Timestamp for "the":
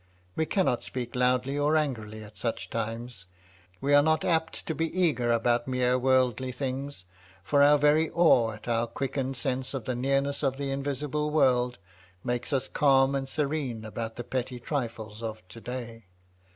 9.85-9.93, 10.57-10.71, 14.15-14.23